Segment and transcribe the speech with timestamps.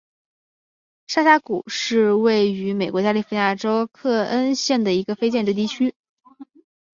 [1.05, 5.93] 沙峡谷是位于美国加利福尼亚州克恩县的一个非建制地区。